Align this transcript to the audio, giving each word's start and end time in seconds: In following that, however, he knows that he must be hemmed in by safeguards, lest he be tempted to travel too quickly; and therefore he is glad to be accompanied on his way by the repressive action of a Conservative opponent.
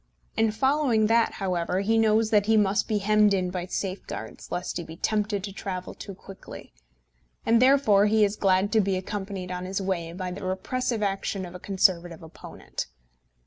In 0.35 0.49
following 0.51 1.05
that, 1.05 1.33
however, 1.33 1.81
he 1.81 1.99
knows 1.99 2.31
that 2.31 2.47
he 2.47 2.57
must 2.57 2.87
be 2.87 2.97
hemmed 2.97 3.35
in 3.35 3.51
by 3.51 3.67
safeguards, 3.67 4.51
lest 4.51 4.77
he 4.77 4.83
be 4.83 4.95
tempted 4.97 5.43
to 5.43 5.53
travel 5.53 5.93
too 5.93 6.15
quickly; 6.15 6.73
and 7.45 7.61
therefore 7.61 8.07
he 8.07 8.25
is 8.25 8.35
glad 8.35 8.71
to 8.71 8.81
be 8.81 8.95
accompanied 8.95 9.51
on 9.51 9.65
his 9.65 9.79
way 9.79 10.11
by 10.11 10.31
the 10.31 10.43
repressive 10.43 11.03
action 11.03 11.45
of 11.45 11.53
a 11.53 11.59
Conservative 11.59 12.23
opponent. 12.23 12.87